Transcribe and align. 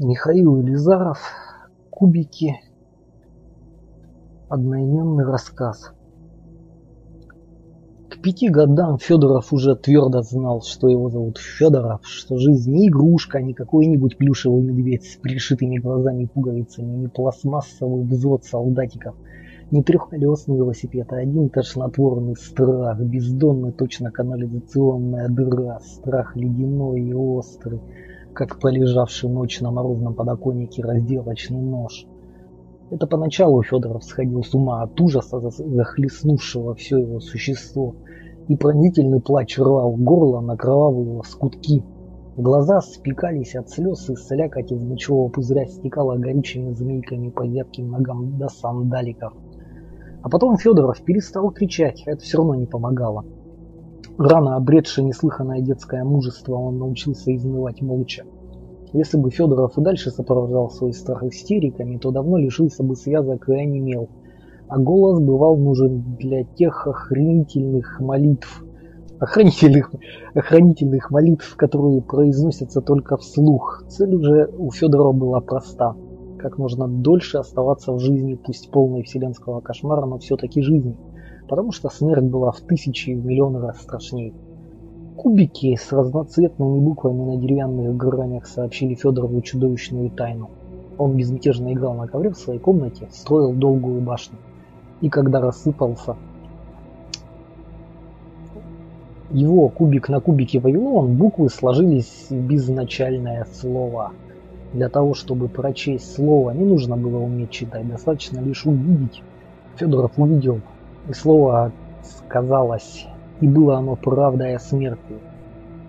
Михаил 0.00 0.56
Елизаров 0.56 1.20
«Кубики. 1.88 2.56
Одноименный 4.48 5.24
рассказ». 5.24 5.92
К 8.10 8.20
пяти 8.20 8.48
годам 8.48 8.98
Федоров 8.98 9.52
уже 9.52 9.76
твердо 9.76 10.22
знал, 10.22 10.62
что 10.62 10.88
его 10.88 11.10
зовут 11.10 11.38
Федоров, 11.38 12.00
что 12.02 12.38
жизнь 12.38 12.72
не 12.72 12.88
игрушка, 12.88 13.40
не 13.40 13.54
какой-нибудь 13.54 14.18
плюшевый 14.18 14.64
медведь 14.64 15.04
с 15.04 15.16
пришитыми 15.16 15.78
глазами 15.78 16.24
и 16.24 16.26
пуговицами, 16.26 16.96
не 16.96 17.06
пластмассовый 17.06 18.02
взвод 18.02 18.42
солдатиков, 18.42 19.14
не 19.70 19.84
трехколесный 19.84 20.56
велосипед, 20.56 21.12
а 21.12 21.18
один 21.18 21.50
тошнотворный 21.50 22.34
страх, 22.34 22.98
бездонный 22.98 23.70
точно 23.70 24.10
канализационная 24.10 25.28
дыра, 25.28 25.78
страх 25.78 26.34
ледяной 26.34 27.00
и 27.00 27.12
острый, 27.12 27.80
как 28.34 28.58
полежавший 28.60 29.30
ночь 29.30 29.60
на 29.60 29.70
морозном 29.70 30.14
подоконнике 30.14 30.82
разделочный 30.82 31.62
нож. 31.62 32.06
Это 32.90 33.06
поначалу 33.06 33.62
Федоров 33.62 34.04
сходил 34.04 34.42
с 34.42 34.54
ума 34.54 34.82
от 34.82 35.00
ужаса, 35.00 35.40
захлестнувшего 35.40 36.74
все 36.74 36.98
его 36.98 37.20
существо, 37.20 37.94
и 38.48 38.56
пронзительный 38.56 39.20
плач 39.20 39.58
рвал 39.58 39.92
горло 39.96 40.40
на 40.40 40.56
кровавые 40.56 41.16
лоскутки. 41.16 41.82
Глаза 42.36 42.80
спекались 42.80 43.54
от 43.54 43.70
слез, 43.70 44.10
и 44.10 44.16
слякоть 44.16 44.72
из 44.72 44.82
мочевого 44.82 45.28
пузыря 45.28 45.66
стекала 45.66 46.16
горючими 46.16 46.72
змейками 46.72 47.30
по 47.30 47.46
ветким 47.46 47.90
ногам 47.90 48.36
до 48.36 48.48
сандаликов. 48.48 49.32
А 50.22 50.28
потом 50.28 50.56
Федоров 50.56 51.02
перестал 51.02 51.50
кричать, 51.50 52.02
это 52.06 52.22
все 52.22 52.38
равно 52.38 52.56
не 52.56 52.66
помогало. 52.66 53.24
Рано 54.16 54.54
обретший 54.54 55.02
неслыханное 55.02 55.60
детское 55.60 56.04
мужество, 56.04 56.54
он 56.54 56.78
научился 56.78 57.34
изнывать 57.34 57.82
молча. 57.82 58.24
Если 58.92 59.18
бы 59.18 59.32
Федоров 59.32 59.76
и 59.76 59.82
дальше 59.82 60.12
сопровождал 60.12 60.70
свой 60.70 60.92
страх 60.92 61.24
истериками, 61.24 61.96
то 61.98 62.12
давно 62.12 62.38
лишился 62.38 62.84
бы 62.84 62.94
связок 62.94 63.48
и 63.48 63.54
онемел. 63.54 64.08
А 64.68 64.78
голос 64.78 65.20
бывал 65.20 65.56
нужен 65.56 66.16
для 66.16 66.44
тех 66.44 66.86
охранительных 66.86 67.98
молитв, 67.98 68.64
охранительных, 69.18 69.92
охранительных 70.32 71.10
молитв, 71.10 71.56
которые 71.56 72.00
произносятся 72.00 72.82
только 72.82 73.16
вслух. 73.16 73.82
Цель 73.88 74.14
уже 74.14 74.48
у 74.56 74.70
Федорова 74.70 75.10
была 75.10 75.40
проста. 75.40 75.96
Как 76.38 76.58
можно 76.58 76.86
дольше 76.86 77.38
оставаться 77.38 77.92
в 77.92 77.98
жизни, 77.98 78.34
пусть 78.36 78.70
полной 78.70 79.02
вселенского 79.02 79.60
кошмара, 79.60 80.06
но 80.06 80.18
все-таки 80.18 80.62
жизни. 80.62 80.96
Потому 81.48 81.72
что 81.72 81.88
смерть 81.90 82.24
была 82.24 82.52
в 82.52 82.60
тысячи 82.60 83.10
и 83.10 83.14
в 83.14 83.24
миллионы 83.24 83.60
раз 83.60 83.80
страшнее. 83.80 84.32
Кубики 85.16 85.76
с 85.76 85.92
разноцветными 85.92 86.80
буквами 86.80 87.22
на 87.22 87.36
деревянных 87.36 87.96
гранях 87.96 88.46
сообщили 88.46 88.94
Федорову 88.94 89.40
чудовищную 89.42 90.10
тайну. 90.10 90.50
Он 90.98 91.16
безмятежно 91.16 91.72
играл 91.72 91.94
на 91.94 92.06
ковре 92.06 92.30
в 92.30 92.36
своей 92.36 92.58
комнате, 92.58 93.08
строил 93.10 93.52
долгую 93.52 94.00
башню. 94.00 94.38
И 95.00 95.08
когда 95.08 95.40
рассыпался 95.40 96.16
его 99.34 99.68
кубик 99.68 100.08
на 100.08 100.20
кубике 100.20 100.60
Вавилон, 100.60 101.16
буквы 101.16 101.48
сложились 101.48 102.26
в 102.30 102.34
безначальное 102.34 103.46
слово. 103.52 104.12
Для 104.72 104.88
того, 104.88 105.14
чтобы 105.14 105.48
прочесть 105.48 106.14
слово, 106.14 106.52
не 106.52 106.64
нужно 106.64 106.96
было 106.96 107.18
уметь 107.18 107.50
читать, 107.50 107.88
достаточно 107.88 108.40
лишь 108.40 108.64
увидеть. 108.64 109.22
Федоров 109.76 110.12
увидел, 110.16 110.60
и 111.08 111.12
слово 111.12 111.72
сказалось 112.02 113.06
и 113.40 113.48
было 113.48 113.76
оно 113.76 113.96
правдой 113.96 114.54
о 114.54 114.58
смерти. 114.58 115.18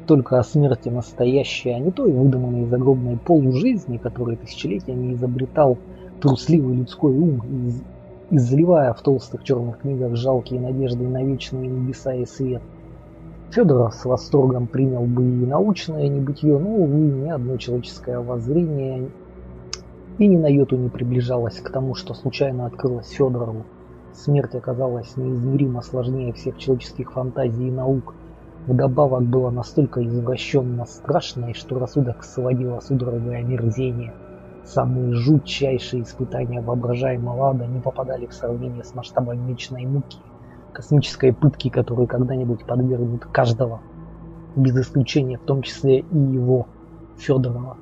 Только 0.08 0.38
о 0.38 0.44
смерти 0.44 0.89
настоящей, 0.89 1.71
а 1.71 1.80
не 1.80 1.91
той 1.91 2.11
выдуманной 2.11 2.66
загробной 2.66 3.17
полужизни, 3.17 3.97
которую 3.97 4.38
тысячелетиями 4.38 5.13
изобретал 5.13 5.77
трусливый 6.21 6.75
людской 6.75 7.11
ум, 7.11 7.41
из, 7.67 7.81
изливая 8.30 8.93
в 8.93 9.02
толстых 9.02 9.43
черных 9.43 9.80
книгах 9.80 10.16
жалкие 10.16 10.59
надежды 10.59 11.08
на 11.08 11.23
вечные 11.23 11.67
небеса 11.67 12.14
и 12.14 12.25
свет. 12.25 12.61
Федоров 13.52 13.93
с 13.93 14.05
восторгом 14.05 14.67
принял 14.67 15.04
бы 15.04 15.23
и 15.23 15.45
научное 15.45 16.08
небытие, 16.08 16.58
но, 16.58 16.70
увы, 16.70 16.98
ни 16.98 17.30
одно 17.30 17.58
человеческое 17.58 18.20
воззрение 18.20 19.09
и 20.17 20.27
ни 20.27 20.37
на 20.37 20.48
йоту 20.48 20.77
не 20.77 20.89
приближалось 20.89 21.59
к 21.61 21.71
тому, 21.71 21.95
что 21.95 22.14
случайно 22.14 22.65
открылось 22.65 23.09
Федорову. 23.09 23.65
Смерть 24.15 24.55
оказалась 24.55 25.17
неизмеримо 25.17 25.81
сложнее 25.81 26.31
всех 26.31 26.58
человеческих 26.58 27.11
фантазий 27.11 27.67
и 27.67 27.71
наук. 27.71 28.14
Вдобавок 28.65 29.23
было 29.23 29.49
настолько 29.49 30.03
извращенно 30.05 30.86
страшное, 30.86 31.53
что 31.53 31.77
рассудок 31.77 32.23
сводило 32.23 32.80
судорогое 32.80 33.39
омерзение. 33.39 34.14
Самые 34.64 35.14
жутчайшие 35.14 36.04
испытания 36.04 36.61
воображаемого 36.61 37.49
ада 37.49 37.67
не 37.67 37.81
попадали 37.81 38.25
в 38.25 38.33
сравнение 38.33 38.86
с 38.86 38.95
масштабом 38.95 39.45
вечной 39.48 39.86
муки, 39.86 40.17
космической 40.71 41.33
пытки, 41.33 41.70
которую 41.70 42.08
когда-нибудь 42.08 42.65
подвергнут 42.65 43.25
каждого, 43.25 43.81
без 44.55 44.75
исключения, 44.77 45.37
в 45.37 45.45
том 45.45 45.61
числе 45.61 45.99
и 45.99 46.17
его, 46.17 46.67
Федорова. 47.17 47.77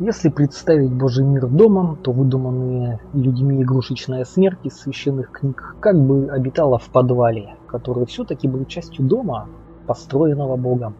Если 0.00 0.28
представить 0.28 0.92
Божий 0.92 1.24
мир 1.24 1.46
домом, 1.46 1.96
то 2.02 2.10
выдуманные 2.10 2.98
людьми 3.12 3.62
игрушечная 3.62 4.24
смерть 4.24 4.58
из 4.64 4.74
священных 4.74 5.30
книг 5.30 5.76
как 5.78 5.96
бы 5.96 6.28
обитала 6.30 6.78
в 6.78 6.88
подвале, 6.88 7.54
который 7.68 8.04
все-таки 8.06 8.48
был 8.48 8.64
частью 8.64 9.04
дома, 9.04 9.46
построенного 9.86 10.56
Богом. 10.56 10.96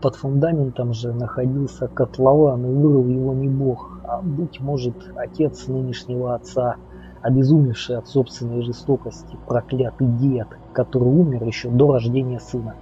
Под 0.00 0.16
фундаментом 0.16 0.94
же 0.94 1.12
находился 1.12 1.88
котлован, 1.88 2.64
и 2.64 2.74
вырыл 2.74 3.06
его 3.06 3.34
не 3.34 3.48
Бог, 3.48 4.00
а, 4.04 4.22
быть 4.22 4.60
может, 4.60 4.96
отец 5.14 5.68
нынешнего 5.68 6.34
отца, 6.34 6.76
обезумевший 7.20 7.98
от 7.98 8.08
собственной 8.08 8.62
жестокости, 8.62 9.36
проклятый 9.46 10.06
дед, 10.06 10.48
который 10.72 11.08
умер 11.08 11.44
еще 11.44 11.68
до 11.68 11.92
рождения 11.92 12.40
сына. 12.40 12.76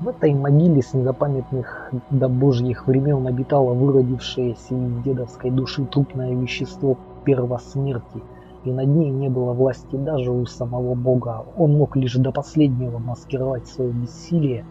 В 0.00 0.08
этой 0.08 0.34
могиле 0.34 0.82
с 0.82 0.92
незапамятных 0.92 1.92
до 2.10 2.28
божьих 2.28 2.88
времен 2.88 3.26
обитало 3.28 3.74
выродившееся 3.74 4.74
из 4.74 5.02
дедовской 5.04 5.52
души 5.52 5.84
трупное 5.84 6.34
вещество 6.34 6.98
первосмерти, 7.24 8.20
и 8.64 8.72
над 8.72 8.88
ней 8.88 9.10
не 9.10 9.28
было 9.28 9.52
власти 9.52 9.94
даже 9.94 10.32
у 10.32 10.46
самого 10.46 10.94
Бога. 10.94 11.44
Он 11.56 11.78
мог 11.78 11.94
лишь 11.96 12.14
до 12.14 12.32
последнего 12.32 12.98
маскировать 12.98 13.68
свое 13.68 13.92
бессилие, 13.92 14.64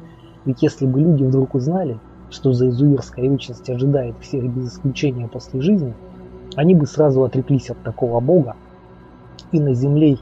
ведь 0.43 0.61
если 0.61 0.85
бы 0.85 0.99
люди 0.99 1.23
вдруг 1.23 1.55
узнали, 1.55 1.97
что 2.29 2.51
за 2.51 2.67
изуверская 2.67 3.29
вечность 3.29 3.69
ожидает 3.69 4.15
всех 4.19 4.43
без 4.53 4.73
исключения 4.73 5.29
после 5.29 5.61
жизни, 5.61 5.93
они 6.57 6.75
бы 6.75 6.85
сразу 6.85 7.23
отреклись 7.23 7.69
от 7.69 7.81
такого 7.83 8.19
Бога, 8.19 8.55
и 9.53 9.59
на 9.59 9.73
земле 9.73 10.17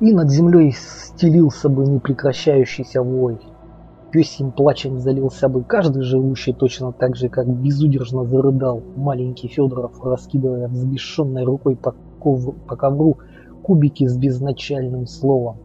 и 0.00 0.12
над 0.12 0.30
землей 0.30 0.72
стелился 0.72 1.68
бы 1.68 1.86
непрекращающийся 1.86 3.02
вой. 3.02 3.38
Песьим 4.12 4.52
плачем 4.52 4.98
залился 4.98 5.48
бы 5.48 5.64
каждый 5.64 6.02
живущий 6.02 6.52
точно 6.52 6.92
так 6.92 7.16
же, 7.16 7.28
как 7.28 7.48
безудержно 7.48 8.24
зарыдал 8.24 8.82
маленький 8.96 9.48
Федоров, 9.48 10.02
раскидывая 10.02 10.68
взбешенной 10.68 11.44
рукой 11.44 11.76
по, 11.76 11.94
ковру, 12.20 12.52
по 12.52 12.76
ковру 12.76 13.18
кубики 13.62 14.06
с 14.06 14.16
безначальным 14.16 15.06
словом. 15.06 15.56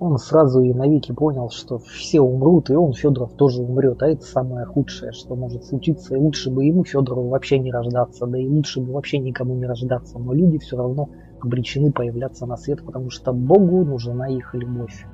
Он 0.00 0.16
сразу 0.16 0.60
и 0.60 0.72
навеки 0.72 1.12
понял, 1.12 1.50
что 1.50 1.78
все 1.78 2.20
умрут, 2.20 2.70
и 2.70 2.74
он, 2.74 2.92
Федоров, 2.92 3.32
тоже 3.32 3.62
умрет. 3.62 4.02
А 4.02 4.08
это 4.08 4.22
самое 4.24 4.64
худшее, 4.64 5.12
что 5.12 5.34
может 5.34 5.64
случиться. 5.64 6.14
И 6.14 6.18
лучше 6.18 6.50
бы 6.50 6.64
ему, 6.64 6.84
Федорову, 6.84 7.28
вообще 7.28 7.58
не 7.58 7.72
рождаться, 7.72 8.26
да 8.26 8.38
и 8.38 8.46
лучше 8.46 8.80
бы 8.80 8.92
вообще 8.92 9.18
никому 9.18 9.54
не 9.54 9.66
рождаться. 9.66 10.18
Но 10.18 10.32
люди 10.32 10.58
все 10.58 10.76
равно 10.76 11.08
обречены 11.44 11.92
появляться 11.92 12.46
на 12.46 12.56
свет, 12.56 12.84
потому 12.84 13.10
что 13.10 13.32
Богу 13.32 13.84
нужна 13.84 14.28
их 14.28 14.54
любовь. 14.54 15.06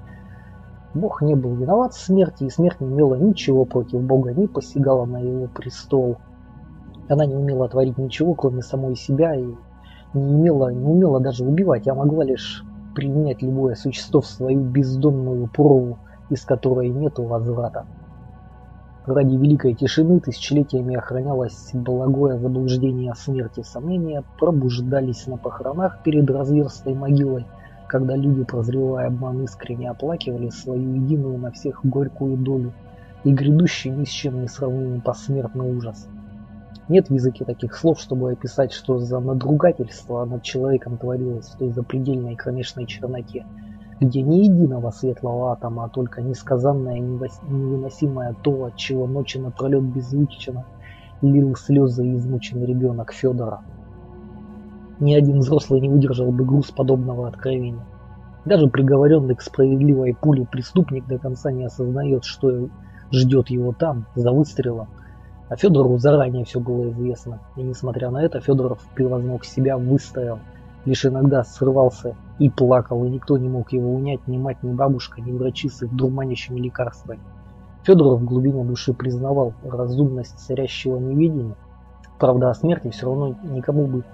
Бог 0.94 1.22
не 1.22 1.34
был 1.34 1.54
виноват 1.54 1.94
в 1.94 2.00
смерти, 2.00 2.44
и 2.44 2.50
смерть 2.50 2.80
не 2.80 2.88
имела 2.88 3.16
ничего 3.16 3.64
против 3.64 4.00
Бога, 4.02 4.32
не 4.32 4.46
посягала 4.46 5.04
на 5.06 5.18
его 5.18 5.48
престол. 5.48 6.18
Она 7.08 7.26
не 7.26 7.34
умела 7.34 7.68
творить 7.68 7.98
ничего, 7.98 8.34
кроме 8.34 8.62
самой 8.62 8.94
себя, 8.94 9.34
и 9.34 9.44
не 10.14 10.22
умела, 10.22 10.72
не 10.72 10.86
умела 10.86 11.20
даже 11.20 11.44
убивать, 11.44 11.88
а 11.88 11.94
могла 11.94 12.24
лишь 12.24 12.64
принять 12.94 13.42
любое 13.42 13.74
существо 13.74 14.20
в 14.20 14.26
свою 14.26 14.60
бездонную 14.60 15.48
прову, 15.48 15.98
из 16.30 16.44
которой 16.44 16.88
нету 16.88 17.24
возврата. 17.24 17.86
Ради 19.06 19.36
великой 19.36 19.74
тишины 19.74 20.18
тысячелетиями 20.18 20.96
охранялось 20.96 21.72
благое 21.74 22.38
заблуждение 22.38 23.12
о 23.12 23.14
смерти. 23.14 23.62
Сомнения 23.62 24.24
пробуждались 24.38 25.26
на 25.26 25.36
похоронах 25.36 26.02
перед 26.02 26.30
разверстой 26.30 26.94
могилой, 26.94 27.44
когда 27.86 28.16
люди, 28.16 28.44
прозревая 28.44 29.08
обман, 29.08 29.42
искренне 29.42 29.90
оплакивали 29.90 30.48
свою 30.48 30.94
единую 30.94 31.36
на 31.36 31.50
всех 31.50 31.84
горькую 31.84 32.38
долю 32.38 32.72
и 33.24 33.32
грядущий 33.32 33.90
ни 33.90 34.04
с 34.04 34.08
чем 34.08 34.40
не 34.40 34.48
сравнимый 34.48 35.02
посмертный 35.02 35.70
ужас. 35.76 36.08
Нет 36.88 37.10
в 37.10 37.12
языке 37.12 37.44
таких 37.44 37.74
слов, 37.76 38.00
чтобы 38.00 38.32
описать, 38.32 38.72
что 38.72 38.98
за 38.98 39.20
надругательство 39.20 40.24
над 40.24 40.42
человеком 40.42 40.96
творилось 40.96 41.48
в 41.48 41.58
той 41.58 41.72
запредельной 41.72 42.36
кромешной 42.36 42.86
черноте. 42.86 43.44
Где 44.00 44.22
ни 44.22 44.44
единого 44.44 44.90
светлого 44.90 45.52
атома, 45.52 45.84
а 45.84 45.88
только 45.88 46.22
несказанное 46.22 46.98
невыносимое 46.98 48.34
то, 48.42 48.64
от 48.66 48.76
чего 48.76 49.06
ночи 49.06 49.38
напролет 49.38 49.82
беззвучно 49.82 50.64
лил 51.22 51.54
слезы 51.56 52.16
измученный 52.16 52.66
ребенок 52.66 53.12
Федора. 53.12 53.62
Ни 55.00 55.14
один 55.14 55.38
взрослый 55.38 55.80
не 55.80 55.88
выдержал 55.88 56.30
бы 56.30 56.44
груз 56.44 56.70
подобного 56.70 57.28
откровения. 57.28 57.84
Даже 58.44 58.68
приговоренный 58.68 59.34
к 59.34 59.42
справедливой 59.42 60.14
пуле 60.14 60.46
преступник 60.46 61.06
до 61.06 61.18
конца 61.18 61.50
не 61.50 61.64
осознает, 61.64 62.24
что 62.24 62.68
ждет 63.10 63.48
его 63.48 63.72
там, 63.72 64.06
за 64.14 64.32
выстрелом. 64.32 64.88
А 65.48 65.56
Федору 65.56 65.98
заранее 65.98 66.44
все 66.44 66.60
было 66.60 66.90
известно. 66.90 67.40
И 67.56 67.62
несмотря 67.62 68.10
на 68.10 68.22
это, 68.22 68.40
Федоров 68.40 68.80
превозног 68.94 69.44
себя, 69.44 69.76
выстоял. 69.78 70.38
Лишь 70.84 71.06
иногда 71.06 71.44
срывался 71.44 72.14
и 72.38 72.50
плакал, 72.50 73.04
и 73.04 73.08
никто 73.08 73.38
не 73.38 73.48
мог 73.48 73.72
его 73.72 73.94
унять, 73.94 74.26
ни 74.26 74.36
мать, 74.36 74.62
ни 74.62 74.72
бабушка, 74.72 75.20
ни 75.22 75.32
врачи 75.32 75.68
с 75.68 75.82
их 75.82 75.94
дурманящими 75.94 76.60
лекарствами. 76.60 77.20
Федоров 77.84 78.20
в 78.20 78.24
глубине 78.24 78.64
души 78.64 78.92
признавал 78.92 79.54
разумность 79.62 80.38
царящего 80.38 80.98
неведения. 80.98 81.54
Правда, 82.18 82.50
о 82.50 82.54
смерти 82.54 82.90
все 82.90 83.06
равно 83.06 83.34
никому 83.44 83.86
бы 83.86 84.04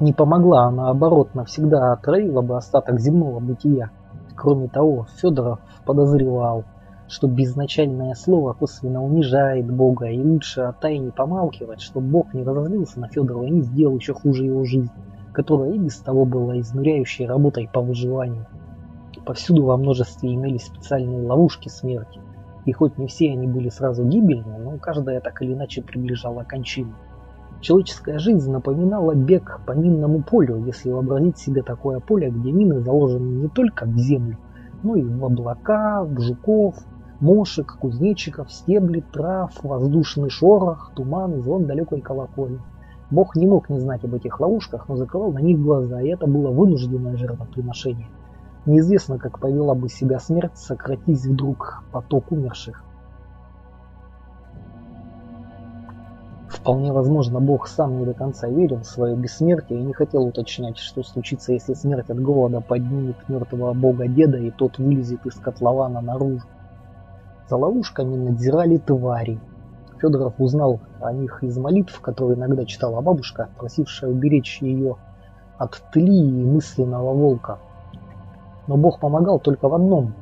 не 0.00 0.12
помогла, 0.12 0.66
а 0.66 0.70
наоборот 0.70 1.34
навсегда 1.34 1.92
отравила 1.92 2.42
бы 2.42 2.56
остаток 2.56 3.00
земного 3.00 3.40
бытия. 3.40 3.90
Кроме 4.34 4.68
того, 4.68 5.06
Федоров 5.16 5.60
подозревал, 5.86 6.64
что 7.08 7.26
безначальное 7.26 8.14
слово 8.14 8.54
косвенно 8.54 9.04
унижает 9.04 9.70
Бога, 9.70 10.06
и 10.06 10.22
лучше 10.22 10.62
о 10.62 10.72
тайне 10.72 11.10
помалкивать, 11.10 11.80
чтобы 11.80 12.08
Бог 12.08 12.34
не 12.34 12.42
разозлился 12.42 13.00
на 13.00 13.08
Федорова 13.08 13.44
и 13.44 13.50
не 13.50 13.60
сделал 13.62 13.96
еще 13.96 14.14
хуже 14.14 14.44
его 14.44 14.64
жизнь, 14.64 14.90
которая 15.32 15.72
и 15.72 15.78
без 15.78 15.96
того 15.98 16.24
была 16.24 16.58
изнуряющей 16.60 17.26
работой 17.26 17.68
по 17.72 17.80
выживанию. 17.80 18.46
Повсюду 19.24 19.64
во 19.64 19.76
множестве 19.76 20.34
имелись 20.34 20.66
специальные 20.66 21.26
ловушки 21.26 21.68
смерти, 21.68 22.20
и 22.64 22.72
хоть 22.72 22.98
не 22.98 23.06
все 23.06 23.32
они 23.32 23.46
были 23.46 23.68
сразу 23.68 24.04
гибельны, 24.04 24.58
но 24.58 24.78
каждая 24.78 25.20
так 25.20 25.40
или 25.42 25.54
иначе 25.54 25.82
приближала 25.82 26.44
кончину. 26.44 26.94
Человеческая 27.60 28.18
жизнь 28.18 28.50
напоминала 28.50 29.14
бег 29.14 29.60
по 29.66 29.72
минному 29.72 30.22
полю, 30.22 30.64
если 30.64 30.90
вообразить 30.90 31.38
себе 31.38 31.62
такое 31.62 32.00
поле, 32.00 32.30
где 32.30 32.50
мины 32.50 32.80
заложены 32.80 33.42
не 33.42 33.48
только 33.48 33.86
в 33.86 33.96
землю, 33.96 34.36
но 34.82 34.96
и 34.96 35.04
в 35.04 35.24
облака, 35.24 36.02
в 36.02 36.20
жуков, 36.20 36.74
мошек, 37.20 37.76
кузнечиков, 37.78 38.52
стебли, 38.52 39.04
трав, 39.12 39.52
воздушный 39.62 40.28
шорох, 40.28 40.90
туман 40.96 41.40
звон 41.40 41.66
далекой 41.66 42.00
колокольни. 42.00 42.58
Бог 43.12 43.36
не 43.36 43.46
мог 43.46 43.68
не 43.68 43.78
знать 43.78 44.02
об 44.04 44.14
этих 44.14 44.40
ловушках, 44.40 44.88
но 44.88 44.96
закрывал 44.96 45.32
на 45.32 45.40
них 45.40 45.60
глаза, 45.60 46.00
и 46.00 46.08
это 46.08 46.26
было 46.26 46.50
вынужденное 46.50 47.18
жертвоприношение. 47.18 48.08
Неизвестно, 48.64 49.18
как 49.18 49.38
повела 49.38 49.74
бы 49.74 49.90
себя 49.90 50.18
смерть, 50.18 50.56
сократись 50.56 51.26
вдруг 51.26 51.84
поток 51.92 52.32
умерших. 52.32 52.82
Вполне 56.48 56.90
возможно, 56.90 57.38
Бог 57.38 57.68
сам 57.68 57.98
не 57.98 58.06
до 58.06 58.14
конца 58.14 58.48
верил 58.48 58.78
в 58.78 58.86
свое 58.86 59.14
бессмертие 59.14 59.80
и 59.80 59.84
не 59.84 59.92
хотел 59.92 60.24
уточнять, 60.24 60.78
что 60.78 61.02
случится, 61.02 61.52
если 61.52 61.74
смерть 61.74 62.08
от 62.08 62.18
голода 62.18 62.62
поднимет 62.62 63.28
мертвого 63.28 63.74
бога 63.74 64.08
деда 64.08 64.38
и 64.38 64.50
тот 64.50 64.78
вылезет 64.78 65.26
из 65.26 65.34
котлована 65.34 66.00
наружу. 66.00 66.46
За 67.46 67.56
ловушками 67.56 68.16
надзирали 68.16 68.78
твари. 68.78 69.38
Федоров 70.02 70.34
узнал 70.38 70.80
о 71.00 71.12
них 71.12 71.44
из 71.44 71.56
молитв, 71.56 72.00
которые 72.00 72.36
иногда 72.36 72.64
читала 72.64 73.00
бабушка, 73.00 73.48
просившая 73.56 74.10
уберечь 74.10 74.60
ее 74.60 74.96
от 75.58 75.80
тли 75.92 76.28
и 76.28 76.44
мысленного 76.44 77.14
волка. 77.14 77.60
Но 78.66 78.76
Бог 78.76 78.98
помогал 78.98 79.38
только 79.38 79.68
в 79.68 79.74
одном. 79.74 80.14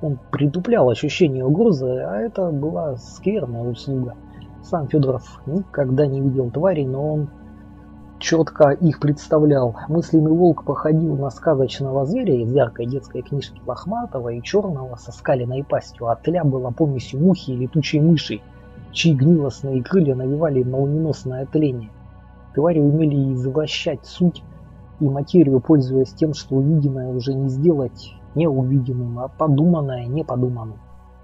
Он 0.00 0.18
притуплял 0.30 0.88
ощущение 0.88 1.44
угрозы, 1.44 1.86
а 1.86 2.16
это 2.16 2.50
была 2.50 2.96
скверная 2.96 3.68
услуга. 3.68 4.14
Сам 4.62 4.88
Федоров 4.88 5.42
никогда 5.44 6.06
не 6.06 6.22
видел 6.22 6.50
тварей, 6.50 6.86
но 6.86 7.14
он 7.14 7.28
четко 8.18 8.70
их 8.70 8.98
представлял. 8.98 9.76
Мысленный 9.88 10.32
волк 10.32 10.64
походил 10.64 11.16
на 11.16 11.28
сказочного 11.28 12.06
зверя 12.06 12.34
из 12.34 12.50
яркой 12.50 12.86
детской 12.86 13.20
книжки 13.20 13.60
лохматого 13.66 14.30
и 14.30 14.42
черного 14.42 14.96
со 14.96 15.12
скаленной 15.12 15.64
пастью, 15.64 16.08
а 16.08 16.16
тля 16.16 16.44
была 16.44 16.70
помесью 16.70 17.20
мухи 17.20 17.50
и 17.50 17.56
летучей 17.56 18.00
мыши, 18.00 18.40
чьи 18.92 19.14
гнилостные 19.14 19.82
крылья 19.82 20.14
навевали 20.14 20.62
молниеносное 20.62 21.46
тление. 21.46 21.90
Твари 22.54 22.80
умели 22.80 23.34
извращать 23.34 24.04
суть 24.04 24.42
и 25.00 25.08
материю, 25.08 25.60
пользуясь 25.60 26.12
тем, 26.12 26.34
что 26.34 26.56
увиденное 26.56 27.08
уже 27.08 27.34
не 27.34 27.48
сделать 27.48 28.14
неувиденным, 28.34 29.18
а 29.20 29.28
подуманное 29.28 30.06
неподуманным. 30.06 30.78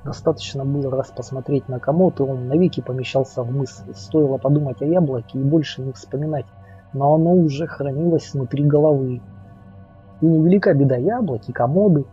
Достаточно 0.04 0.66
было 0.66 0.90
раз 0.90 1.10
посмотреть 1.10 1.68
на 1.68 1.78
комод, 1.78 2.20
и 2.20 2.22
он 2.22 2.48
навеки 2.48 2.82
помещался 2.82 3.42
в 3.42 3.50
мысли. 3.50 3.92
Стоило 3.94 4.36
подумать 4.36 4.82
о 4.82 4.84
яблоке 4.84 5.38
и 5.38 5.42
больше 5.42 5.80
не 5.80 5.92
вспоминать, 5.92 6.44
но 6.92 7.14
оно 7.14 7.32
уже 7.32 7.66
хранилось 7.66 8.34
внутри 8.34 8.64
головы. 8.64 9.22
И 10.20 10.26
невелика 10.26 10.74
беда 10.74 10.96
яблоки, 10.96 11.52
комоды. 11.52 12.04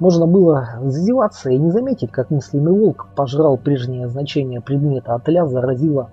Можно 0.00 0.26
было 0.26 0.66
зазеваться 0.82 1.50
и 1.50 1.58
не 1.58 1.70
заметить, 1.70 2.10
как 2.10 2.30
мысленный 2.30 2.72
волк 2.72 3.08
пожрал 3.14 3.58
прежнее 3.58 4.08
значение 4.08 4.62
предмета, 4.62 5.14
а 5.14 5.18
тля 5.18 5.46
заразила 5.46 6.08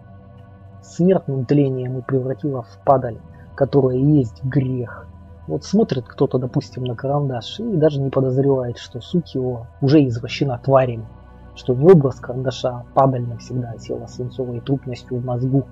смертным 0.81 1.45
тлением 1.45 1.97
и 1.97 2.01
превратила 2.01 2.63
в 2.63 2.79
падаль, 2.83 3.17
которая 3.55 3.95
есть 3.95 4.43
грех. 4.43 5.07
Вот 5.47 5.63
смотрит 5.63 6.05
кто-то, 6.05 6.37
допустим, 6.37 6.83
на 6.83 6.95
карандаш 6.95 7.61
и 7.61 7.77
даже 7.77 8.01
не 8.01 8.09
подозревает, 8.09 8.77
что 8.77 8.99
суть 8.99 9.33
его 9.33 9.67
уже 9.79 10.05
извращена 10.05 10.59
тварями, 10.61 11.07
что 11.55 11.73
не 11.73 11.89
образ 11.89 12.15
карандаша, 12.15 12.69
а 12.69 12.85
падаль 12.93 13.25
навсегда 13.25 13.69
осела 13.69 14.05
свинцовой 14.07 14.59
трупностью 14.59 15.17
в 15.17 15.25
мозгу. 15.25 15.65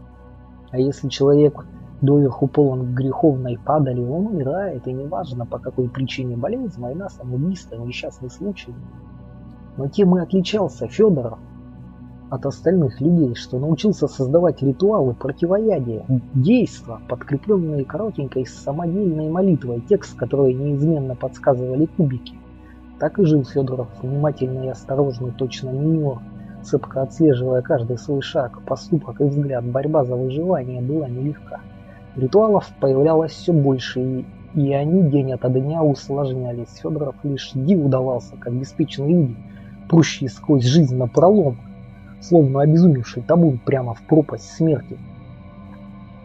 А 0.72 0.78
если 0.78 1.10
человек 1.10 1.66
доверху 2.02 2.48
полон 2.48 2.94
греховной 2.94 3.58
падали, 3.58 4.02
он 4.02 4.28
умирает, 4.28 4.88
и 4.88 4.94
неважно 4.94 5.46
по 5.46 5.60
какой 5.60 5.90
причине 5.90 6.36
болезнь, 6.36 6.80
война, 6.80 7.10
самоубийство, 7.10 7.76
несчастный 7.76 8.30
случай. 8.30 8.74
Но 9.78 9.88
тем 9.88 10.18
и 10.18 10.22
отличался 10.22 10.88
Федоров, 10.88 11.40
от 12.30 12.46
остальных 12.46 13.02
людей, 13.02 13.36
что 13.36 13.60
научился 13.60 14.08
создавать 14.08 14.62
ритуалы 14.62 15.14
противоядия, 15.14 16.06
действа, 16.34 17.02
подкрепленные 17.08 17.86
коротенькой 17.86 18.46
самодельной 18.46 19.30
молитвой, 19.30 19.82
текст, 19.88 20.18
который 20.18 20.54
неизменно 20.54 21.16
подсказывали 21.16 21.86
кубики. 21.86 22.36
Так 23.00 23.20
и 23.20 23.26
жил 23.26 23.44
Федоров, 23.44 23.88
внимательный 24.02 24.68
и 24.68 24.70
осторожный, 24.70 25.32
точно 25.32 25.70
минер, 25.70 26.20
цепко 26.64 27.02
отслеживая 27.02 27.62
каждый 27.62 27.98
свой 27.98 28.22
шаг, 28.22 28.62
поступок 28.64 29.22
и 29.22 29.26
взгляд. 29.26 29.66
Борьба 29.66 30.04
за 30.04 30.16
выживание 30.16 30.82
была 30.82 31.08
нелегка. 31.08 31.60
Ритуалов 32.16 32.70
появлялось 32.80 33.32
все 33.32 33.52
больше, 33.52 34.02
и, 34.02 34.26
и 34.54 34.74
они 34.74 35.10
день 35.10 35.34
ото 35.34 35.50
дня 35.50 35.84
усложнялись. 35.84 36.80
Федоров 36.82 37.16
лишь 37.24 37.52
диву 37.54 37.90
давался, 37.90 38.38
как 38.38 38.54
беспечные 38.54 39.14
люди, 39.14 39.36
прущие 39.90 40.30
сквозь 40.30 40.64
жизнь 40.64 40.96
на 40.96 41.08
пролом, 41.08 41.58
словно 42.22 42.62
обезумевший 42.62 43.22
табун 43.22 43.60
прямо 43.60 43.94
в 43.94 44.02
пропасть 44.04 44.50
смерти. 44.52 44.98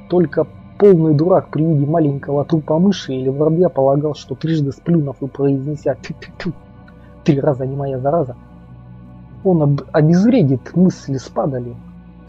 Только 0.09 0.47
полный 0.79 1.15
дурак 1.15 1.49
при 1.51 1.65
виде 1.65 1.87
маленького 1.87 2.45
трупа 2.45 2.79
мыши 2.79 3.13
или 3.13 3.29
воробья 3.29 3.69
полагал, 3.69 4.15
что 4.15 4.35
трижды 4.35 4.73
сплюнув 4.73 5.21
и 5.21 5.27
произнеся 5.27 5.97
-тю, 6.01 6.53
три 7.25 7.41
раза 7.41 7.67
не 7.67 7.77
моя 7.77 7.99
зараза, 7.99 8.37
он 9.45 9.63
об 9.63 9.83
обезвредит 9.93 10.77
мысли 10.77 11.17
спадали. 11.17 11.75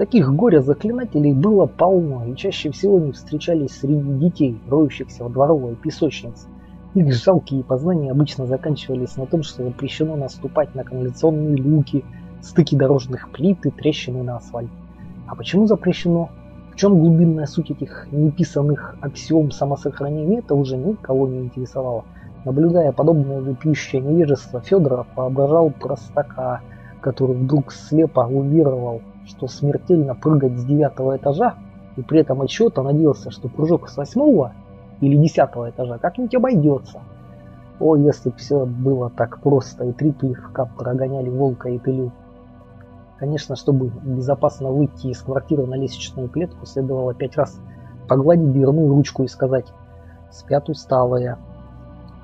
Таких 0.02 0.34
горя-заклинателей 0.34 1.32
было 1.32 1.68
полно, 1.68 2.26
и 2.26 2.36
чаще 2.36 2.72
всего 2.72 2.98
они 2.98 3.12
встречались 3.12 3.78
среди 3.78 4.14
детей, 4.14 4.60
роющихся 4.68 5.24
в 5.24 5.32
дворовой 5.32 5.76
песочнице. 5.76 6.48
Их 6.96 7.14
жалкие 7.14 7.64
познания 7.64 8.10
обычно 8.10 8.48
заканчивались 8.48 9.16
на 9.16 9.28
том, 9.28 9.44
что 9.44 9.64
запрещено 9.64 10.16
наступать 10.16 10.74
на 10.74 10.84
канализационные 10.84 11.56
люки, 11.56 12.04
стыки 12.42 12.76
дорожных 12.76 13.30
плит 13.30 13.64
и 13.68 13.70
трещины 13.70 14.24
на 14.24 14.38
асфальте. 14.38 14.74
А 15.28 15.36
почему 15.36 15.68
запрещено? 15.68 16.32
В 16.74 16.78
чем 16.78 16.98
глубинная 16.98 17.46
суть 17.46 17.70
этих 17.70 18.08
неписанных 18.12 18.96
аксиом 19.02 19.52
самосохранения, 19.52 20.40
это 20.40 20.56
уже 20.56 20.78
никого 20.78 21.28
не 21.28 21.42
интересовало. 21.42 22.06
Наблюдая 22.44 22.92
подобное 22.92 23.40
выпьющее 23.40 24.02
невежество, 24.02 24.62
Федоров 24.62 25.06
воображал 25.16 25.70
простака, 25.70 26.62
который 27.02 27.36
вдруг 27.36 27.72
слепо 27.72 28.22
уверовал, 28.22 29.02
что 29.26 29.48
смертельно 29.48 30.16
прыгать 30.16 30.58
с 30.58 30.66
девятого 30.66 31.18
этажа, 31.18 31.56
и 31.98 32.02
при 32.02 32.22
этом 32.22 32.42
отчета 32.42 32.84
надеялся, 32.84 33.32
что 33.32 33.50
прыжок 33.50 33.90
с 33.90 33.98
восьмого 33.98 34.54
или 35.02 35.16
десятого 35.16 35.70
этажа 35.70 35.98
как-нибудь 35.98 36.36
обойдется. 36.36 37.02
О, 37.80 37.96
если 37.96 38.30
бы 38.30 38.38
все 38.38 38.66
было 38.66 39.10
так 39.10 39.42
просто, 39.42 39.86
и 39.86 39.92
три 39.92 40.12
плевка 40.12 40.66
прогоняли 40.66 41.30
волка 41.30 41.70
и 41.70 41.80
пылю. 41.80 42.12
Конечно, 43.18 43.56
чтобы 43.56 43.92
безопасно 44.04 44.70
выйти 44.70 45.08
из 45.08 45.22
квартиры 45.22 45.66
на 45.66 45.76
лестничную 45.76 46.30
клетку, 46.30 46.66
следовало 46.66 47.14
пять 47.14 47.38
раз 47.38 47.60
погладить 48.08 48.52
дверную 48.52 48.90
ручку 48.90 49.24
и 49.24 49.28
сказать 49.28 49.66
«Спят 50.32 50.70
усталые». 50.70 51.38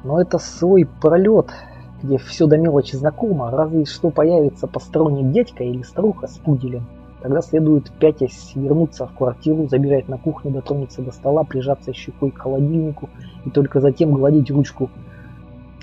Но 0.04 0.22
это 0.22 0.38
свой 0.38 0.88
пролет, 1.02 1.52
где 2.04 2.18
все 2.18 2.48
до 2.48 2.58
мелочи 2.58 2.96
знакомо, 2.96 3.52
разве 3.52 3.86
что 3.86 4.10
появится 4.10 4.68
посторонний 4.68 5.24
дядька 5.24 5.64
или 5.64 5.82
старуха 5.82 6.28
с 6.28 6.38
пуделем. 6.38 6.86
Тогда 7.22 7.42
следует 7.42 7.92
пятясь 8.00 8.52
вернуться 8.56 9.08
в 9.08 9.14
квартиру, 9.14 9.68
забежать 9.68 10.08
на 10.08 10.18
кухню, 10.18 10.52
дотронуться 10.52 11.02
до 11.02 11.12
стола, 11.12 11.44
прижаться 11.44 11.92
щекой 11.92 12.32
к 12.32 12.38
холодильнику 12.38 13.10
и 13.46 13.50
только 13.50 13.82
затем 13.82 14.14
гладить 14.14 14.52
ручку. 14.52 14.90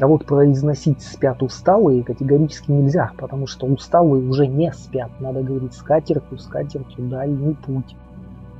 А 0.00 0.06
вот 0.06 0.25
произносить 0.25 1.02
«спят 1.02 1.42
усталые» 1.42 2.02
категорически 2.02 2.71
нельзя, 2.71 3.12
потому 3.16 3.47
что 3.47 3.66
усталые 3.66 4.28
уже 4.28 4.47
не 4.47 4.73
спят. 4.73 5.11
Надо 5.21 5.42
говорить 5.42 5.75
«скатертью, 5.75 6.38
скатертью, 6.38 7.09
дальний 7.09 7.54
путь». 7.54 7.97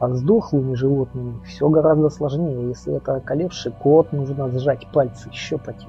А 0.01 0.13
с 0.13 0.23
дохлыми 0.23 0.75
животными 0.75 1.41
все 1.45 1.69
гораздо 1.69 2.11
сложнее. 2.11 2.69
Если 2.69 2.95
это 2.95 3.17
околевший 3.17 3.73
кот, 3.73 4.13
нужно 4.13 4.49
сжать 4.51 4.87
пальцы, 4.93 5.31
щепать, 5.33 5.87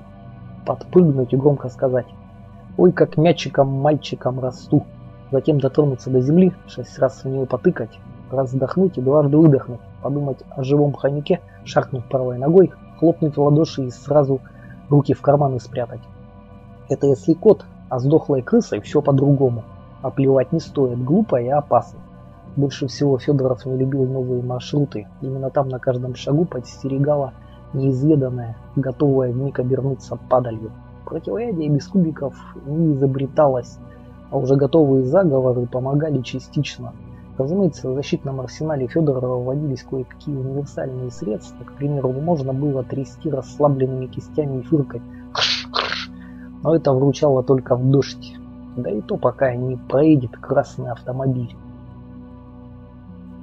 подпрыгнуть 0.65 1.33
и 1.33 1.37
громко 1.37 1.69
сказать 1.69 2.07
«Ой, 2.77 2.91
как 2.91 3.17
мячиком 3.17 3.69
мальчиком 3.69 4.39
расту». 4.39 4.85
Затем 5.31 5.59
дотронуться 5.59 6.09
до 6.09 6.21
земли, 6.21 6.53
шесть 6.67 6.97
раз 6.99 7.23
в 7.23 7.27
нее 7.27 7.45
потыкать, 7.45 7.99
раз 8.31 8.53
вдохнуть 8.53 8.97
и 8.97 9.01
дважды 9.01 9.37
выдохнуть, 9.37 9.79
подумать 10.01 10.37
о 10.51 10.63
живом 10.63 10.93
хомяке, 10.93 11.41
шаркнуть 11.63 12.05
правой 12.05 12.37
ногой, 12.37 12.71
хлопнуть 12.99 13.35
в 13.35 13.41
ладоши 13.41 13.85
и 13.85 13.89
сразу 13.91 14.39
руки 14.89 15.13
в 15.13 15.21
карманы 15.21 15.59
спрятать. 15.59 16.01
Это 16.89 17.07
если 17.07 17.33
кот, 17.33 17.65
а 17.89 17.99
с 17.99 18.03
дохлой 18.03 18.41
крысой 18.41 18.81
все 18.81 19.01
по-другому. 19.01 19.63
А 20.01 20.11
плевать 20.11 20.51
не 20.51 20.59
стоит, 20.59 21.03
глупо 21.03 21.41
и 21.41 21.47
опасно. 21.47 21.99
Больше 22.55 22.87
всего 22.87 23.17
Федоров 23.17 23.65
не 23.65 23.75
любил 23.75 24.05
новые 24.05 24.43
маршруты. 24.43 25.07
Именно 25.21 25.49
там 25.49 25.67
на 25.67 25.79
каждом 25.79 26.15
шагу 26.15 26.45
подстерегала 26.45 27.33
неизведанная, 27.75 28.55
готовая 28.75 29.31
вмиг 29.31 29.59
обернуться 29.59 30.17
падалью. 30.29 30.71
Противоядие 31.05 31.69
без 31.69 31.87
кубиков 31.87 32.33
не 32.65 32.93
изобреталось, 32.93 33.77
а 34.31 34.37
уже 34.37 34.55
готовые 34.55 35.03
заговоры 35.03 35.67
помогали 35.67 36.21
частично. 36.21 36.93
Разумеется, 37.37 37.89
в 37.89 37.95
защитном 37.95 38.39
арсенале 38.39 38.87
Федорова 38.87 39.43
вводились 39.43 39.83
кое-какие 39.83 40.35
универсальные 40.35 41.11
средства. 41.11 41.63
К 41.65 41.73
примеру, 41.73 42.11
можно 42.13 42.53
было 42.53 42.83
трясти 42.83 43.29
расслабленными 43.29 44.07
кистями 44.07 44.59
и 44.59 44.63
фыркать. 44.63 45.01
Но 46.63 46.75
это 46.75 46.93
вручало 46.93 47.43
только 47.43 47.75
в 47.75 47.89
дождь. 47.91 48.35
Да 48.77 48.89
и 48.89 49.01
то 49.01 49.17
пока 49.17 49.53
не 49.53 49.75
проедет 49.75 50.37
красный 50.37 50.91
автомобиль. 50.91 51.55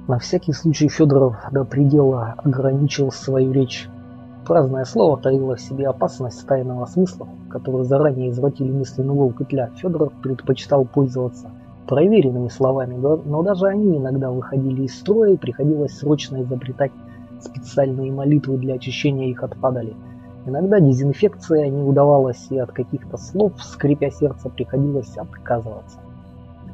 На 0.07 0.19
всякий 0.19 0.51
случай 0.51 0.89
Федоров 0.89 1.37
до 1.51 1.63
предела 1.63 2.35
ограничил 2.43 3.11
свою 3.11 3.53
речь. 3.53 3.87
Праздное 4.45 4.83
слово 4.83 5.17
таило 5.17 5.55
в 5.55 5.61
себе 5.61 5.87
опасность 5.87 6.45
тайного 6.45 6.85
смысла, 6.85 7.29
который 7.49 7.85
заранее 7.85 8.29
извратили 8.29 8.71
мысленный 8.71 9.13
волк 9.13 9.39
и 9.39 9.45
тля. 9.45 9.69
Федоров 9.77 10.11
предпочитал 10.21 10.83
пользоваться 10.83 11.49
проверенными 11.87 12.49
словами, 12.49 12.95
но 12.95 13.41
даже 13.41 13.67
они 13.67 13.97
иногда 13.97 14.31
выходили 14.31 14.83
из 14.83 14.99
строя 14.99 15.33
и 15.33 15.37
приходилось 15.37 15.97
срочно 15.97 16.41
изобретать 16.41 16.91
специальные 17.39 18.11
молитвы 18.11 18.57
для 18.57 18.75
очищения 18.75 19.29
их 19.29 19.43
от 19.43 19.55
падали. 19.55 19.95
Иногда 20.45 20.81
дезинфекция 20.81 21.69
не 21.69 21.81
удавалась 21.81 22.47
и 22.49 22.57
от 22.57 22.73
каких-то 22.73 23.15
слов, 23.15 23.53
скрипя 23.63 24.11
сердце, 24.11 24.49
приходилось 24.49 25.17
отказываться. 25.17 25.99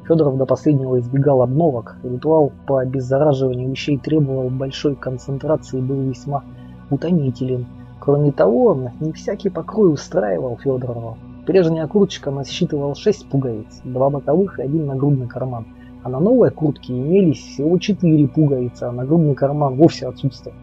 Федоров 0.08 0.36
до 0.38 0.44
последнего 0.44 0.98
избегал 0.98 1.42
обновок. 1.42 1.96
Ритуал 2.02 2.50
по 2.66 2.80
обеззараживанию 2.80 3.70
вещей 3.70 3.96
требовал 3.96 4.50
большой 4.50 4.96
концентрации 4.96 5.78
и 5.78 5.82
был 5.82 6.00
весьма 6.00 6.42
утомителен. 6.90 7.66
Кроме 7.98 8.32
того, 8.32 8.90
не 9.00 9.12
всякий 9.12 9.50
покрой 9.50 9.92
устраивал 9.92 10.58
Федорова. 10.58 11.16
Прежняя 11.46 11.86
курточка 11.86 12.30
насчитывала 12.30 12.94
6 12.94 13.28
пуговиц, 13.28 13.80
два 13.84 14.10
боковых 14.10 14.58
и 14.58 14.62
один 14.62 14.86
нагрудный 14.86 15.26
карман. 15.26 15.66
А 16.02 16.08
на 16.08 16.18
новой 16.18 16.50
куртке 16.50 16.92
имелись 16.92 17.38
всего 17.38 17.78
4 17.78 18.28
пуговицы, 18.28 18.84
а 18.84 18.92
нагрудный 18.92 19.34
карман 19.34 19.76
вовсе 19.76 20.06
отсутствовал. 20.06 20.56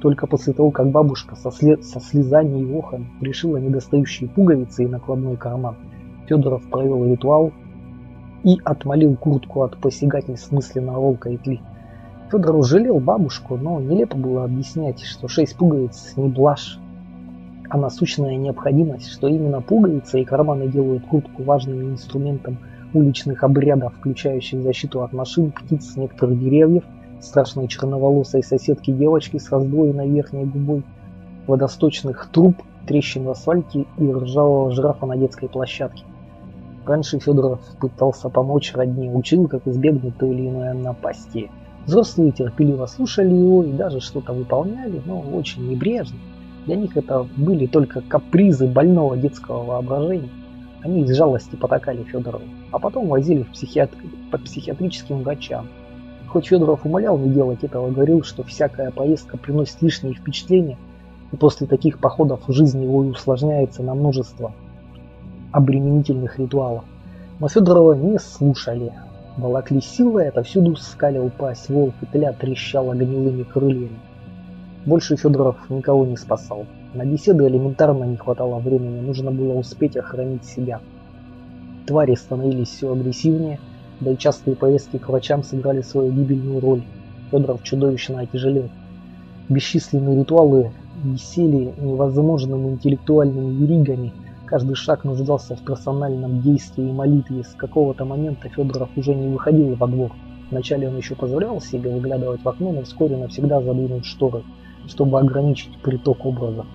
Только 0.00 0.26
после 0.26 0.52
того, 0.52 0.70
как 0.70 0.90
бабушка 0.90 1.36
со, 1.36 1.50
слез... 1.50 1.88
со 1.88 2.00
слезами 2.00 2.60
и 2.60 2.78
охом 2.78 3.06
решила 3.20 3.56
недостающие 3.56 4.28
пуговицы 4.28 4.84
и 4.84 4.88
накладной 4.88 5.36
карман, 5.36 5.76
Федоров 6.26 6.68
провел 6.68 7.06
ритуал, 7.06 7.52
и 8.44 8.58
отмолил 8.64 9.16
куртку 9.16 9.62
от 9.62 9.76
посягательств 9.78 10.50
мысленного 10.52 11.00
волка 11.00 11.30
и 11.30 11.36
тли. 11.36 11.60
Федор 12.32 12.64
жалел 12.64 12.98
бабушку, 12.98 13.58
но 13.58 13.78
нелепо 13.78 14.16
было 14.16 14.44
объяснять, 14.44 15.02
что 15.02 15.28
шесть 15.28 15.54
пуговиц 15.54 16.14
не 16.16 16.30
блажь, 16.30 16.78
а 17.68 17.76
насущная 17.76 18.36
необходимость, 18.36 19.12
что 19.12 19.28
именно 19.28 19.60
пуговицы 19.60 20.22
и 20.22 20.24
карманы 20.24 20.66
делают 20.66 21.04
куртку 21.04 21.42
важным 21.42 21.90
инструментом 21.90 22.56
уличных 22.94 23.44
обрядов, 23.44 23.92
включающих 23.98 24.62
защиту 24.62 25.02
от 25.02 25.12
машин, 25.12 25.52
птиц, 25.52 25.94
некоторых 25.96 26.40
деревьев, 26.40 26.84
страшной 27.20 27.68
черноволосой 27.68 28.42
соседки 28.42 28.92
девочки 28.92 29.36
с 29.36 29.52
раздвоенной 29.52 30.08
верхней 30.08 30.46
губой, 30.46 30.84
водосточных 31.46 32.30
труб, 32.32 32.56
трещин 32.86 33.24
в 33.24 33.30
асфальте 33.30 33.84
и 33.98 34.10
ржавого 34.10 34.70
жирафа 34.70 35.04
на 35.04 35.18
детской 35.18 35.50
площадке. 35.50 36.04
Раньше 36.86 37.18
Федоров 37.18 37.60
пытался 37.78 38.30
помочь 38.30 38.72
родне, 38.74 39.12
учил, 39.12 39.48
как 39.48 39.66
избегнуть 39.66 40.16
той 40.16 40.30
или 40.30 40.48
иной 40.48 40.72
напасти. 40.72 41.50
Взрослые 41.86 42.30
терпеливо 42.30 42.86
слушали 42.86 43.34
его 43.34 43.64
и 43.64 43.72
даже 43.72 44.00
что-то 44.00 44.32
выполняли, 44.32 45.02
но 45.04 45.20
очень 45.20 45.68
небрежно. 45.68 46.16
Для 46.66 46.76
них 46.76 46.96
это 46.96 47.26
были 47.36 47.66
только 47.66 48.02
капризы 48.02 48.68
больного 48.68 49.16
детского 49.16 49.64
воображения. 49.64 50.30
Они 50.82 51.02
из 51.02 51.16
жалости 51.16 51.56
потакали 51.56 52.04
Федорову, 52.04 52.44
а 52.70 52.78
потом 52.78 53.08
возили 53.08 53.42
в 53.42 53.50
психиатр... 53.50 53.96
по 54.30 54.38
психиатрическим 54.38 55.22
врачам. 55.22 55.66
Хоть 56.28 56.46
Федоров 56.46 56.86
умолял 56.86 57.18
не 57.18 57.30
делать 57.30 57.62
этого, 57.62 57.90
говорил, 57.90 58.22
что 58.22 58.42
всякая 58.42 58.90
поездка 58.90 59.36
приносит 59.36 59.82
лишние 59.82 60.14
впечатления, 60.14 60.78
и 61.32 61.36
после 61.36 61.66
таких 61.66 61.98
походов 61.98 62.40
жизнь 62.48 62.82
его 62.82 63.04
и 63.04 63.08
усложняется 63.08 63.82
на 63.82 63.94
множество 63.94 64.52
обременительных 65.50 66.38
ритуалов. 66.38 66.84
Но 67.38 67.48
Федорова 67.48 67.92
не 67.94 68.18
слушали. 68.18 68.92
Волокли 69.36 69.80
силой, 69.80 70.28
отовсюду 70.28 70.76
скалил 70.76 71.30
пасть 71.30 71.70
волк 71.70 71.94
и 72.02 72.06
тля 72.06 72.32
трещала 72.32 72.92
гнилыми 72.92 73.44
крыльями. 73.44 73.98
Больше 74.84 75.16
Федоров 75.16 75.70
никого 75.70 76.04
не 76.04 76.16
спасал. 76.16 76.66
На 76.92 77.06
беседы 77.06 77.46
элементарно 77.46 78.04
не 78.04 78.16
хватало 78.16 78.58
времени, 78.58 79.00
нужно 79.00 79.30
было 79.30 79.54
успеть 79.54 79.96
охранить 79.96 80.44
себя. 80.44 80.80
Твари 81.86 82.14
становились 82.14 82.68
все 82.68 82.92
агрессивнее, 82.92 83.58
да 84.00 84.10
и 84.10 84.18
частые 84.18 84.54
поездки 84.54 84.98
к 84.98 85.08
врачам 85.08 85.42
сыграли 85.42 85.80
свою 85.80 86.12
гибельную 86.12 86.60
роль. 86.60 86.82
Федоров 87.30 87.62
чудовищно 87.62 88.20
отяжелел. 88.20 88.68
Бесчисленные 89.48 90.20
ритуалы 90.20 90.72
висели 91.02 91.72
невозможными 91.80 92.72
интеллектуальными 92.72 93.54
веригами, 93.54 94.12
Каждый 94.52 94.74
шаг 94.74 95.04
нуждался 95.04 95.56
в 95.56 95.64
персональном 95.64 96.42
действии 96.42 96.86
и 96.86 96.92
молитве. 96.92 97.42
С 97.42 97.54
какого-то 97.54 98.04
момента 98.04 98.50
Федоров 98.50 98.90
уже 98.96 99.14
не 99.14 99.28
выходил 99.28 99.74
во 99.76 99.86
двор. 99.86 100.12
Вначале 100.50 100.88
он 100.90 100.98
еще 100.98 101.14
позволял 101.14 101.58
себе 101.58 101.88
выглядывать 101.88 102.42
в 102.44 102.48
окно, 102.50 102.70
но 102.70 102.82
вскоре 102.82 103.16
навсегда 103.16 103.62
задвинул 103.62 104.02
шторы, 104.02 104.42
чтобы 104.88 105.18
ограничить 105.18 105.78
приток 105.78 106.26
образа. 106.26 106.66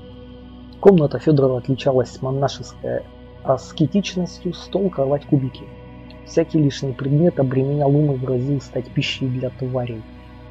Комната 0.79 1.19
Федорова 1.19 1.59
отличалась 1.59 2.19
монашеской 2.19 3.03
аскетичностью, 3.43 4.55
стол, 4.55 4.89
кровать, 4.89 5.27
кубики. 5.27 5.65
Всякий 6.25 6.57
лишний 6.57 6.93
предмет 6.93 7.39
обременял 7.39 7.95
ум 7.95 8.13
и 8.13 8.17
грозил 8.17 8.59
стать 8.59 8.89
пищей 8.89 9.27
для 9.27 9.51
тварей. 9.51 10.01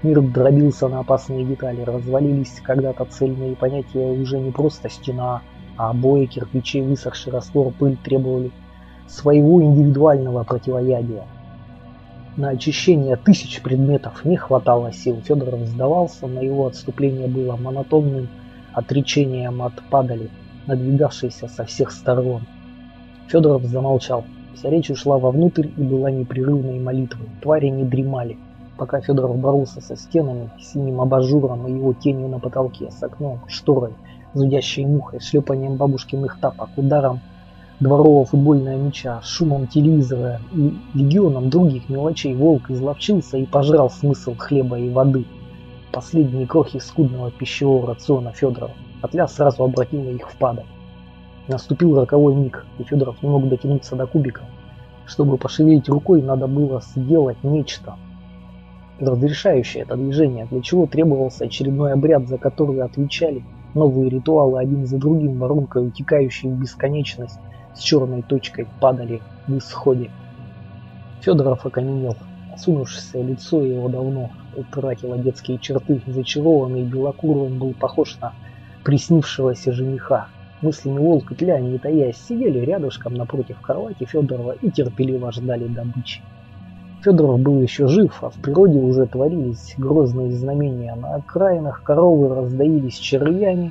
Мир 0.04 0.20
дробился 0.20 0.86
на 0.86 1.00
опасные 1.00 1.44
детали, 1.44 1.80
развалились 1.80 2.60
когда-то 2.62 3.04
цельные 3.06 3.56
понятия 3.56 4.12
уже 4.12 4.38
не 4.38 4.52
просто 4.52 4.88
стена, 4.88 5.38
а 5.38 5.55
обои, 5.76 6.26
кирпичи, 6.26 6.80
высохший 6.80 7.32
раствор, 7.32 7.72
пыль 7.72 7.96
требовали 7.96 8.50
своего 9.08 9.62
индивидуального 9.62 10.44
противоядия. 10.44 11.24
На 12.36 12.50
очищение 12.50 13.16
тысяч 13.16 13.62
предметов 13.62 14.24
не 14.24 14.36
хватало 14.36 14.92
сил. 14.92 15.22
Федоров 15.24 15.60
сдавался, 15.60 16.26
но 16.26 16.42
его 16.42 16.66
отступление 16.66 17.28
было 17.28 17.56
монотонным 17.56 18.28
отречением 18.74 19.62
от 19.62 19.72
падали, 19.88 20.28
надвигавшейся 20.66 21.48
со 21.48 21.64
всех 21.64 21.90
сторон. 21.90 22.42
Федоров 23.28 23.64
замолчал. 23.64 24.24
Вся 24.54 24.68
речь 24.68 24.90
ушла 24.90 25.18
вовнутрь 25.18 25.68
и 25.76 25.82
была 25.82 26.10
непрерывной 26.10 26.78
молитвой. 26.78 27.26
Твари 27.40 27.68
не 27.68 27.84
дремали. 27.84 28.36
Пока 28.76 29.00
Федоров 29.00 29.38
боролся 29.38 29.80
со 29.80 29.96
стенами, 29.96 30.50
синим 30.60 31.00
абажуром 31.00 31.66
и 31.66 31.72
его 31.72 31.94
тенью 31.94 32.28
на 32.28 32.38
потолке, 32.38 32.90
с 32.90 33.02
окном, 33.02 33.40
шторой, 33.48 33.94
зудящей 34.36 34.84
мухой, 34.84 35.20
шлепанием 35.20 35.76
бабушкиных 35.76 36.38
тапок, 36.38 36.70
ударом 36.76 37.20
дворового 37.80 38.24
футбольного 38.24 38.76
мяча, 38.76 39.20
шумом 39.22 39.66
телевизора 39.66 40.40
и 40.54 40.74
легионом 40.94 41.50
других 41.50 41.88
мелочей 41.88 42.34
волк 42.34 42.70
изловчился 42.70 43.38
и 43.38 43.46
пожрал 43.46 43.90
смысл 43.90 44.34
хлеба 44.36 44.78
и 44.78 44.90
воды. 44.90 45.24
Последние 45.92 46.46
крохи 46.46 46.78
скудного 46.78 47.30
пищевого 47.30 47.88
рациона 47.88 48.32
Федорова. 48.32 48.72
Отля 49.02 49.26
сразу 49.28 49.64
обратила 49.64 50.10
их 50.10 50.30
в 50.30 50.36
падаль. 50.36 50.66
Наступил 51.48 51.98
роковой 51.98 52.34
миг, 52.34 52.66
и 52.78 52.82
Федоров 52.82 53.22
не 53.22 53.28
мог 53.28 53.48
дотянуться 53.48 53.96
до 53.96 54.06
кубика. 54.06 54.42
Чтобы 55.06 55.38
пошевелить 55.38 55.88
рукой, 55.88 56.20
надо 56.20 56.48
было 56.48 56.82
сделать 56.82 57.36
нечто, 57.44 57.94
разрешающее 58.98 59.84
это 59.84 59.96
движение, 59.96 60.46
для 60.50 60.60
чего 60.60 60.86
требовался 60.86 61.44
очередной 61.44 61.92
обряд, 61.92 62.26
за 62.26 62.38
который 62.38 62.82
отвечали 62.82 63.44
новые 63.76 64.08
ритуалы 64.08 64.58
один 64.58 64.86
за 64.86 64.96
другим, 64.96 65.38
воронкой 65.38 65.86
утекающие 65.86 66.50
в 66.50 66.58
бесконечность, 66.58 67.38
с 67.74 67.80
черной 67.80 68.22
точкой 68.22 68.66
падали 68.80 69.20
в 69.46 69.58
исходе. 69.58 70.10
Федоров 71.20 71.64
окаменел. 71.66 72.16
Осунувшееся 72.54 73.20
лицо 73.20 73.62
его 73.62 73.88
давно 73.88 74.30
утратило 74.56 75.18
детские 75.18 75.58
черты. 75.58 76.00
Зачарованный 76.06 76.84
белокурый 76.84 77.44
он 77.44 77.58
был 77.58 77.74
похож 77.74 78.16
на 78.20 78.32
приснившегося 78.82 79.72
жениха. 79.72 80.28
Мыслями 80.62 80.98
волк 80.98 81.32
и 81.32 81.34
тля, 81.34 81.60
не 81.60 81.76
таясь, 81.76 82.16
сидели 82.16 82.60
рядышком 82.60 83.12
напротив 83.12 83.60
кровати 83.60 84.06
Федорова 84.06 84.52
и 84.52 84.70
терпеливо 84.70 85.30
ждали 85.32 85.66
добычи. 85.66 86.22
Федоров 87.06 87.38
был 87.38 87.62
еще 87.62 87.86
жив, 87.86 88.18
а 88.20 88.30
в 88.30 88.34
природе 88.34 88.80
уже 88.80 89.06
творились 89.06 89.76
грозные 89.78 90.32
знамения. 90.32 90.92
На 90.96 91.14
окраинах 91.14 91.84
коровы 91.84 92.34
раздаились 92.34 92.98
червями, 92.98 93.70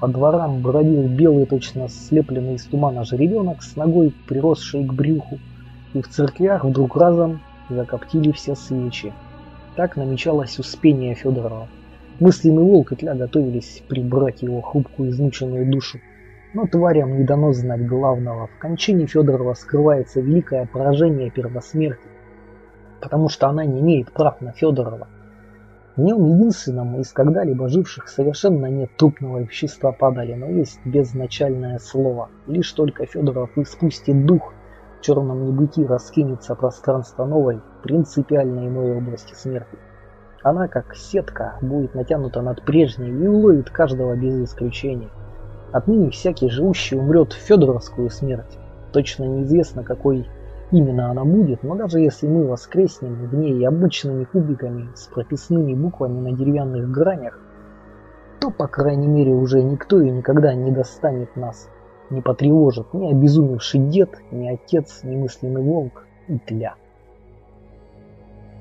по 0.00 0.08
дворам 0.08 0.62
бродил 0.62 1.06
белый, 1.06 1.44
точно 1.44 1.90
слепленный 1.90 2.54
из 2.54 2.64
тумана 2.64 3.04
жеребенок 3.04 3.62
с 3.62 3.76
ногой, 3.76 4.14
приросшей 4.26 4.86
к 4.86 4.94
брюху, 4.94 5.38
и 5.92 6.00
в 6.00 6.08
церквях 6.08 6.64
вдруг 6.64 6.96
разом 6.96 7.42
закоптили 7.68 8.32
все 8.32 8.54
свечи. 8.54 9.12
Так 9.76 9.98
намечалось 9.98 10.58
успение 10.58 11.14
Федорова. 11.14 11.68
Мысленный 12.18 12.62
волк 12.62 12.92
и 12.92 12.96
тля 12.96 13.14
готовились 13.14 13.82
прибрать 13.88 14.40
его 14.40 14.62
хрупкую 14.62 15.10
измученную 15.10 15.70
душу. 15.70 15.98
Но 16.54 16.66
тварям 16.66 17.18
не 17.18 17.24
дано 17.24 17.52
знать 17.52 17.86
главного. 17.86 18.46
В 18.46 18.58
кончине 18.58 19.04
Федорова 19.04 19.52
скрывается 19.52 20.22
великое 20.22 20.64
поражение 20.64 21.30
первосмерти, 21.30 22.08
потому 23.00 23.28
что 23.28 23.48
она 23.48 23.64
не 23.64 23.80
имеет 23.80 24.12
прав 24.12 24.40
на 24.40 24.52
Федорова. 24.52 25.08
В 25.96 26.00
нем 26.00 26.24
единственном 26.24 27.00
из 27.00 27.12
когда-либо 27.12 27.68
живших 27.68 28.08
совершенно 28.08 28.66
нет 28.66 28.96
трупного 28.96 29.38
вещества 29.38 29.92
падали, 29.92 30.34
но 30.34 30.46
есть 30.46 30.80
безначальное 30.84 31.78
слово. 31.78 32.28
Лишь 32.46 32.72
только 32.72 33.06
Федоров 33.06 33.50
испустит 33.56 34.24
дух, 34.24 34.52
в 34.98 35.02
черном 35.02 35.46
небытии 35.46 35.82
раскинется 35.82 36.54
пространство 36.54 37.24
новой, 37.24 37.60
принципиально 37.82 38.68
иной 38.68 38.96
области 38.98 39.34
смерти. 39.34 39.78
Она, 40.42 40.68
как 40.68 40.94
сетка, 40.94 41.56
будет 41.60 41.94
натянута 41.94 42.40
над 42.40 42.64
прежней 42.64 43.10
и 43.10 43.26
уловит 43.26 43.70
каждого 43.70 44.14
без 44.14 44.42
исключения. 44.42 45.08
Отныне 45.72 46.10
всякий 46.10 46.48
живущий 46.48 46.96
умрет 46.96 47.32
в 47.32 47.36
Федоровскую 47.36 48.10
смерть. 48.10 48.58
Точно 48.92 49.24
неизвестно, 49.24 49.84
какой 49.84 50.28
именно 50.70 51.10
она 51.10 51.24
будет, 51.24 51.62
но 51.62 51.74
даже 51.74 52.00
если 52.00 52.26
мы 52.26 52.46
воскреснем 52.46 53.14
в 53.14 53.34
ней 53.34 53.66
обычными 53.66 54.24
кубиками 54.24 54.88
с 54.94 55.06
прописными 55.06 55.74
буквами 55.74 56.20
на 56.20 56.32
деревянных 56.36 56.90
гранях, 56.90 57.38
то, 58.40 58.50
по 58.50 58.66
крайней 58.66 59.08
мере, 59.08 59.32
уже 59.32 59.62
никто 59.62 60.00
и 60.00 60.10
никогда 60.10 60.54
не 60.54 60.70
достанет 60.70 61.36
нас 61.36 61.68
не 62.10 62.20
потревожит 62.20 62.92
ни 62.92 63.10
обезумевший 63.10 63.80
дед, 63.80 64.10
ни 64.30 64.48
отец, 64.48 65.00
ни 65.04 65.16
мысленный 65.16 65.62
волк 65.62 66.06
и 66.28 66.38
тля. 66.38 66.74